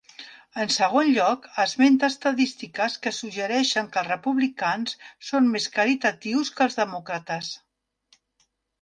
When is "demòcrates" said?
6.85-7.57